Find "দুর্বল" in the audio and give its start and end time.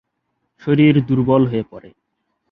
1.07-1.43